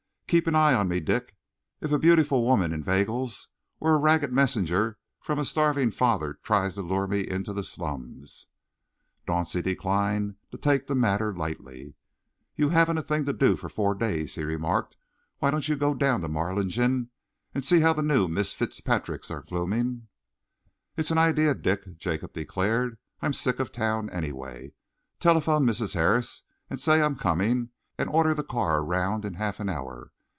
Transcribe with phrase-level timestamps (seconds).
[0.31, 1.35] Keep an eye on me, Dick,
[1.81, 3.49] if beautiful woman inveigles,
[3.81, 8.47] or a ragged messenger from a starving father tries to lure me into the slums."
[9.27, 11.95] Dauncey declined to take the matter lightly.
[12.55, 14.95] "You haven't a thing to do for four days," he remarked.
[15.39, 17.09] "Why don't you go down to Marlingden
[17.53, 18.55] and see how the new 'Mrs.
[18.55, 20.07] Fitzpatricks' are blooming?"
[20.95, 22.97] "It's an idea, Dick," Jacob declared.
[23.21, 24.71] "I'm sick of town, anyway.
[25.19, 25.93] Telephone Mrs.
[25.93, 30.13] Harris and say I'm coming, and order the car around in half an hour.